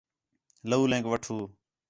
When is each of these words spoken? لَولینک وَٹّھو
لَولینک 0.69 1.05
وَٹّھو 1.11 1.37